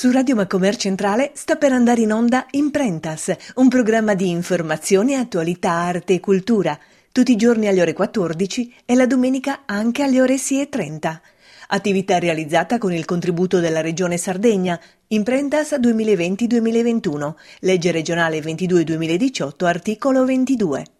[0.00, 5.72] Su Radio Macomer Centrale sta per andare in onda Imprentas, un programma di informazione, attualità,
[5.72, 6.78] arte e cultura,
[7.12, 11.18] tutti i giorni alle ore 14 e la domenica anche alle ore 6.30.
[11.68, 20.99] Attività realizzata con il contributo della Regione Sardegna, Imprentas 2020-2021, legge regionale 22-2018, articolo 22.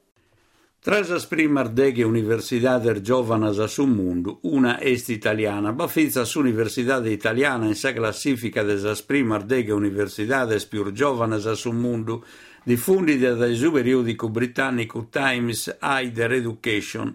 [0.83, 7.11] Tras as primas deghe universidades giovanas a su mundu, una est italiana, bafizza su universidade
[7.11, 12.25] italiana in sa classifica des as primas deghe universidades più giovanas a su mundu,
[12.65, 17.15] diffundita dal periodico britannico Times Higher Education,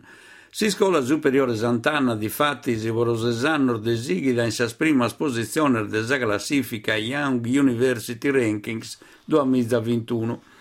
[0.51, 6.95] si scuola superiore Sant'Anna di fatti si vorosesannor desigida in sa prima posizione della classifica
[6.95, 10.53] Young University Rankings 2021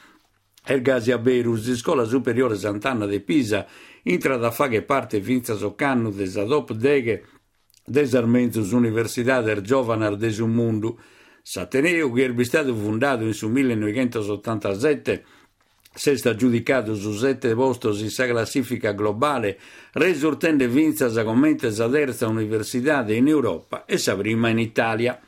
[0.67, 3.67] Ergasia Berus, di Scuola Superiore Sant'Anna de Pisa,
[4.05, 7.23] intra da fare parte vinza soccanno des adop deghe
[7.85, 10.99] des armenzus Università del Giovanar des Mundu.
[11.43, 15.25] S'Ateneo, che è stato fondato in su 1987,
[15.93, 19.59] se sta giudicato su sette posti in sa classifica globale,
[19.93, 25.21] risultando vinza come sa terza università in Europa e sa prima in Italia.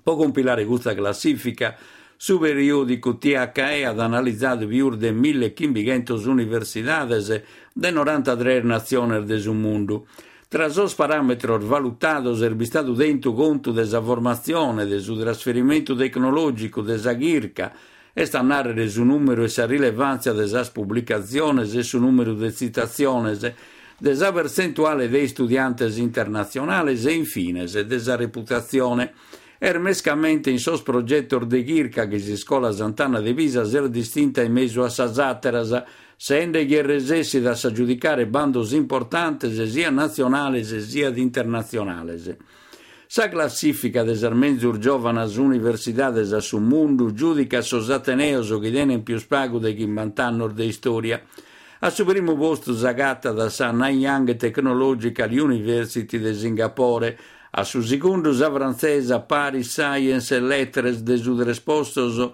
[0.00, 1.76] Può compilare questa classifica
[2.22, 10.06] su periodico THE ha analizzato più di 1500 universidades de 93 nazioni del mondo.
[10.46, 17.72] Tra sos parametros valutados è stato dentro conto della formazione, del trasferimento tecnologico, della ghirca,
[18.12, 23.34] e sta narrare su numero e sa rilevanza delle pubblicazioni e su numero di citazioni,
[23.96, 29.14] della percentuale dei studenti internazionali e infine della reputazione
[29.62, 34.52] Ermescamente in sos progetto de Ghirca che si scola Sant'Anna de Visa ser distinta in
[34.52, 35.82] mezzo a Sazateras,
[36.16, 42.38] sende che resessi da giudicare bandos importanti sia nazionali sia internazionali.
[43.06, 49.18] Sa classifica des armenzur giovanas universidades a su mundu giudica sos ateneos che tenen più
[49.18, 51.20] spago de chi mantannor de storia.
[51.80, 57.18] A su primo posto zagata da sa Nanyang Technological University de Singapore,
[57.50, 62.32] a su secondo sa francesa Paris Science and Letters de su respostos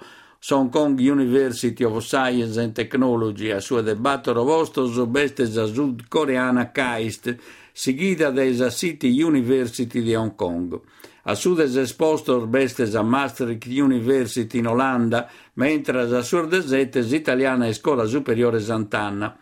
[0.49, 7.37] Hong Kong University of Science and Technology, a sua debattero vostos bestes a sudcoreana KAIST,
[7.73, 10.79] seguita da City University di Hong Kong.
[11.23, 17.73] A sud espostos bestes a Maastricht University in Olanda, mentre a sud esettes italiana e
[17.73, 19.37] scuola superiore Sant'Anna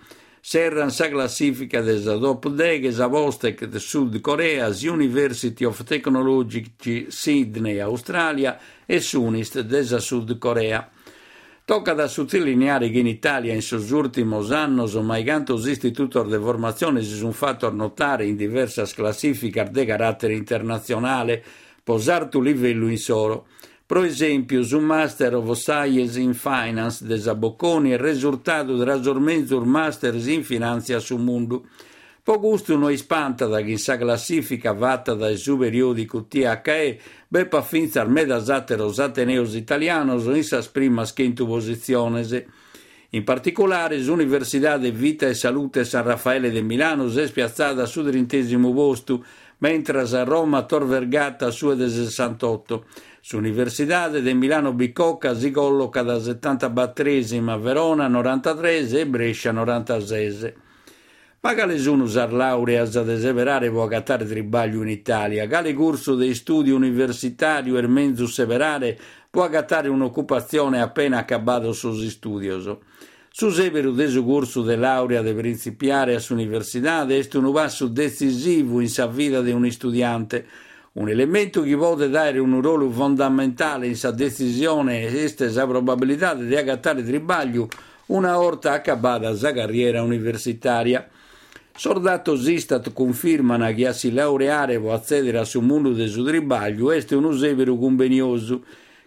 [0.47, 8.59] serran sa classifica des adop deges a de Sud Corea, University of Technology Sydney, Australia
[8.85, 10.91] e Sunist des Sud Corea.
[11.65, 17.17] Tocca da sottolineare che in Italia in sus ultimos annos maigantos istitutos de formazione si
[17.17, 21.43] sono fatto notare in diverse classifiche di carattere internazionale,
[21.83, 23.47] posartu livello in solo.
[23.87, 29.67] Por esempio, o Master of Science in Finance de Zabocconi é risultato do aggiornamento dos
[29.67, 31.67] Masters in Finanza sul mundo.
[32.23, 38.99] Po gusto no espanta da chissà classifica fatta dal superiodico THE, beppa finza armeda zateros
[38.99, 42.47] ateneos italianos in sas primas quinto posizionese.
[43.11, 48.03] In particolare, l'Università di Vita e Salute San Raffaele de Milano si è spiazzata su
[48.03, 49.23] trentesimo posto,
[49.59, 52.87] mentre a Roma Tor Vergata su 68.
[53.27, 59.51] Su Universidade de Milano Bicocca si colloca da 70 battesimi a Verona 93 e Brescia
[59.51, 60.53] 96.
[61.41, 65.47] Ma Galesun usar laurea ad eseverare può accattare tribaglio in Italia.
[65.47, 68.99] Gale curso dei studi universitari e menzu severare
[69.31, 72.83] può accattare un'occupazione appena accabato sus studioso.
[73.31, 78.83] Su severo desu curso de laurea de principiare a su universidade est un passo decisivo
[78.83, 80.45] in sa vita di un studiante,
[80.95, 86.55] un elemento che può dare un ruolo fondamentale in sa decisione e sa probabilità di
[86.55, 87.69] agattare tribaglio
[88.07, 91.09] una volta accabata sa carriera universitaria.
[91.77, 96.93] Sordato Zistat confermano che a si laureare può accedere a su mondo del suo tribaglio,
[96.93, 98.63] è un severo convenioso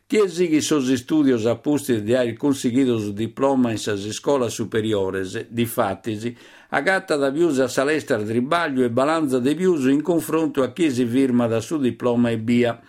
[0.09, 5.65] Chiesi che sos studios appusti di aver conseguito su diploma in sas scuola superiores, di
[5.65, 6.33] fattisi,
[6.69, 11.45] agatta da viusa salestra tribaglio e balanza de viuso in confronto a chi si firma
[11.47, 12.79] da su diploma e via.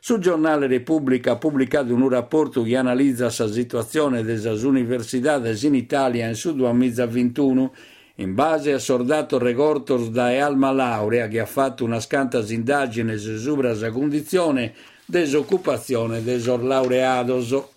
[0.00, 6.28] Sul giornale Repubblica ha pubblicato un rapporto che analizza la situazione delle università in Italia
[6.28, 7.74] in su 2021
[8.18, 13.54] in base a sordato regortos da Alma Laurea che ha fatto una scanta indagine su
[13.60, 14.72] la condizione
[15.06, 17.72] desoccupazione des laureados.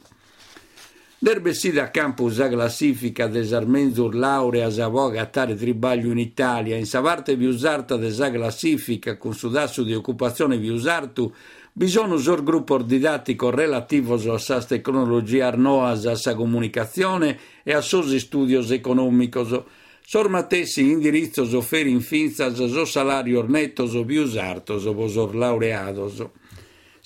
[1.20, 7.36] Derbessida campus a classifica des armenzur laureas a voga tribaglio in Italia, in sa parte
[7.36, 11.34] più usata desa classifica con sudasso di occupazione più usato,
[11.74, 18.20] bisogna usare gruppo didattico relativo a sa tecnologia arnoas, a sa comunicazione e a suoi
[18.20, 19.64] studi economici.
[20.06, 26.24] Sormatessi indirizzo offeri in finza so salario netto so più usarto so vosor laureados.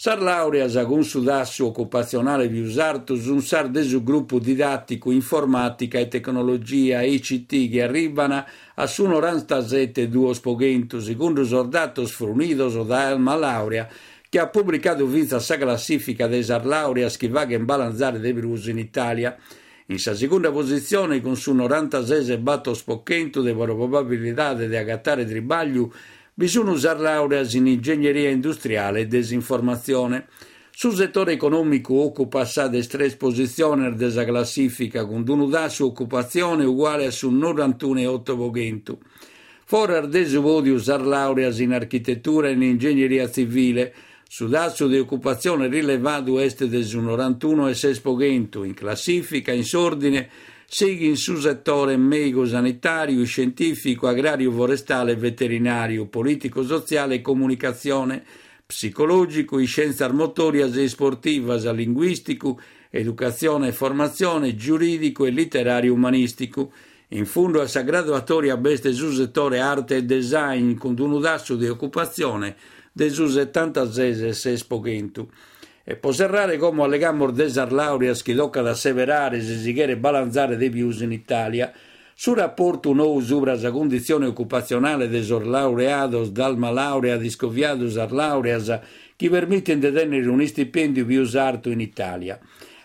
[0.03, 7.03] Sar laurea con sudasso occupazionale più usato un sar desu gruppo didattico informatica e tecnologia
[7.03, 8.43] ICT che arrivano
[8.73, 13.87] a su 97 duo spogento secondo sordatos frunidos da Alma Laurea
[14.27, 18.65] che ha pubblicato vinta sa classifica dei sar laureas che va a balanzare dei virus
[18.65, 19.37] in Italia.
[19.87, 25.93] In sa seconda posizione con su 96 batto spoccento de probabilità di agattare tribaglio
[26.33, 30.27] bisogna usare laureas in ingegneria industriale e disinformazione.
[30.71, 37.05] Sul settore economico occupa sa de tre posizioni della classifica con un'unità su occupazione uguale
[37.05, 38.99] a su 91,8 vogento.
[39.65, 43.93] Fuori ardeso vuole usare laureas in architettura e in ingegneria civile,
[44.27, 50.29] su dato di occupazione rilevato est del 91,6 vogento, in classifica, in sordine,
[50.73, 58.23] segui in su settore medico-sanitario, scientifico, agrario, forestale, veterinario, politico-sociale e comunicazione,
[58.65, 62.57] psicologico, scienze motorias e sportivas, linguistico,
[62.89, 66.71] educazione e formazione, giuridico e letterario umanistico.
[67.09, 71.67] In fondo a sa graduatoria beste su settore arte e design con un udasso di
[71.67, 72.55] occupazione
[72.93, 75.29] de su 76 e 6 spoghentu.
[75.91, 80.55] E può serrare come allegamos desar laureas che tocca da severare se si chiede balanzare
[80.55, 81.69] dei pius in Italia,
[82.15, 88.79] su rapporto nou subra la condizione occupazionale desor laureados dalma laurea discoviados ar laureas
[89.17, 92.39] che permette di tenere un stipendio più usato in Italia.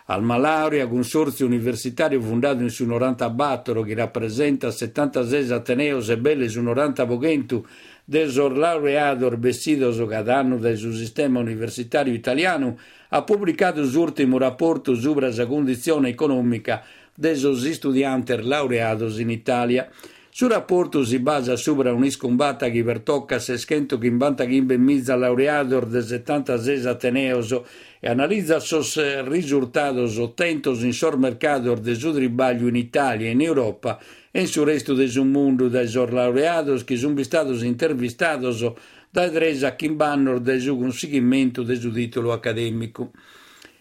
[0.08, 6.48] Alma Laurea, consorzio universitario fondato in su 90 Battoro, che rappresenta 76 Ateneos e belle
[6.48, 7.66] su 90 Voghentu,
[8.06, 15.34] desor laureador vestidos cada anno del suo sistema universitario italiano, ha pubblicato l'ultimo rapporto sobre
[15.34, 19.90] la condizione economica dei studianti laureados in Italia.
[20.38, 25.86] Su rapporto si basa sobre un'iscombata che per tocca se schento che in mizza laureador
[25.86, 27.58] del 76 Ateneos
[27.98, 33.40] e analizza sos risultados ottentos in sor mercato de su tribaglio in Italia e in
[33.40, 33.98] Europa
[34.30, 38.62] e in su resto del mondo dai sor laureados che sono stados intervistados
[39.08, 43.10] da Dresa Kimbannor del suo conseguimento del suo titolo accademico.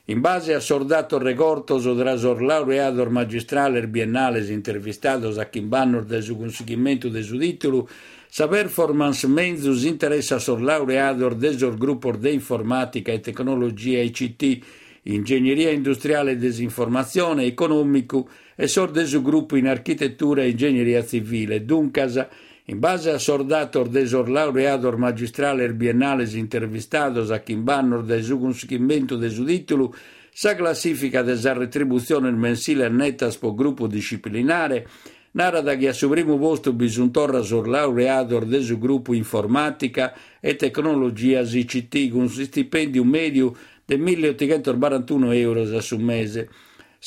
[0.07, 7.09] In base a sordato regortoso drasor laureador magistrale biennales intervistados a Kimbannor del suo conseguimento
[7.09, 7.89] del suo titolo,
[8.29, 14.65] sa performance menzus interessa sor laureador del gruppo de informatica e tecnologia ICT,
[15.05, 22.29] ingegneria industriale e disinformazione, economico e sor del gruppo in architettura e ingegneria civile, duncasa
[22.67, 29.29] in base a sordator desor laureador magistrale biennales intervistados a Kimbannor de su conseguimento de
[29.29, 29.93] su titolo,
[30.33, 34.87] sa classifica desa retribuzione mensile nettas po gruppo disciplinare,
[35.31, 41.41] narada che a suo primo posto bisuntorra sor laureador de su gruppo informatica e tecnologia
[41.41, 46.49] ICT con stipendio medio di 1841 euro a su mese.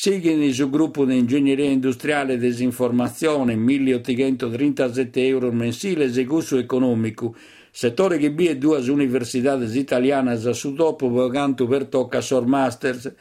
[0.00, 7.34] Seguono sul gruppo di ingegneria industriale e disinformazione, 1837 euro mensile, esecusso economico,
[7.72, 13.12] settore che bi e due università italiane su dopo vaganto per tocca sor masters,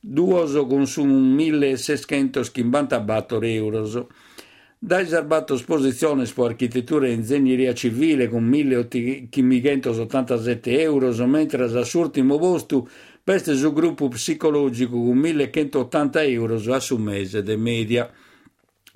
[0.00, 3.04] due con su 1650
[3.42, 4.08] euro.
[4.86, 12.86] Da riservato esposizione su architettura e ingegneria civile con 1587 euro, mentre all'ultimo posto
[13.24, 18.12] è un gruppo psicologico con 1180 euro a su mese de media.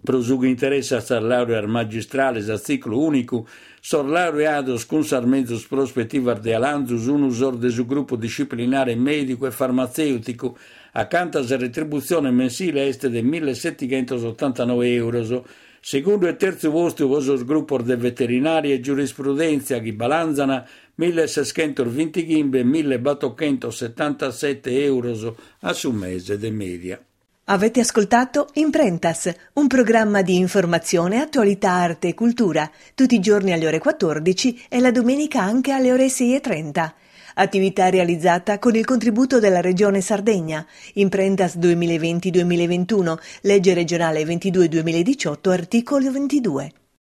[0.04, 3.48] Prosugo interessa a laurea magistrale a ciclo unico,
[3.80, 9.50] sor laureados con sarmentos prospettiva de alanzus un usor de su gruppo disciplinare medico e
[9.50, 10.58] farmaceutico,
[10.92, 15.46] accanto a retribuzione mensile este de 1789 euro,
[15.80, 20.64] Secondo il terzo posto, il gruppo di veterinaria e giurisprudenza che balanzano
[20.96, 27.00] 1620 gimbe e 1877 euro a su mese di media.
[27.50, 33.66] Avete ascoltato Imprentas, un programma di informazione, attualità, arte e cultura, tutti i giorni alle
[33.66, 36.92] ore 14 e la domenica anche alle ore 6.30
[37.38, 40.64] attività realizzata con il contributo della Regione Sardegna,
[40.94, 46.72] Imprentas 2020-2021, legge regionale 22-2018, articolo 22.